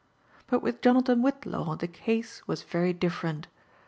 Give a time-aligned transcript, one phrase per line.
[0.47, 3.45] But with Jonathan Whillaw the case was very different.